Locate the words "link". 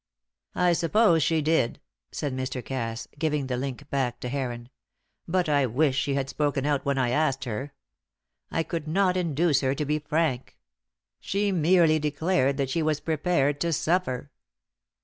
3.55-3.87